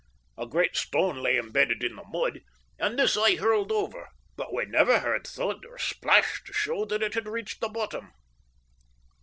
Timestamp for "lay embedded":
1.21-1.83